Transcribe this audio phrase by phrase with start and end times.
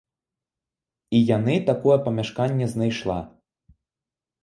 [1.17, 3.19] І яны такое памяшканне знайшла.